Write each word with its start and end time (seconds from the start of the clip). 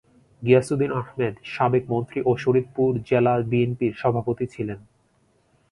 গিয়াস 0.41 0.67
উদ্দিন 0.73 0.91
আহমেদ 0.93 1.33
সাবেক 1.53 1.83
মন্ত্রী 1.89 2.19
ও 2.25 2.31
শরীয়তপুর 2.43 2.91
জেলা 3.09 3.33
বিএনপির 3.51 3.93
সভাপতি 4.01 4.45
ছিলেন। 4.53 4.79